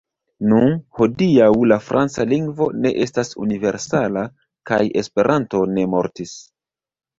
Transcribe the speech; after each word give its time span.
Nu, 0.51 0.59
hodiaŭ 0.99 1.49
la 1.71 1.77
franca 1.89 2.25
lingvo 2.31 2.69
ne 2.87 2.93
estas 3.07 3.31
universala, 3.45 4.25
kaj 4.73 4.83
Esperanto 5.05 5.65
ne 5.77 5.89
mortis. 5.95 6.37